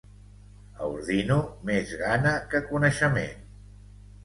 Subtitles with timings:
[0.79, 1.37] A Ordino,
[1.69, 3.49] més gana que coneixement.